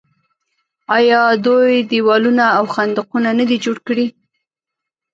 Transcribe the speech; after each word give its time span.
آیا 0.97 1.21
دوی 1.45 1.75
دیوالونه 1.91 2.45
او 2.57 2.65
خندقونه 2.73 3.29
نه 3.39 3.45
دي 3.49 3.57
جوړ 3.65 3.77
کړي؟ 3.87 4.07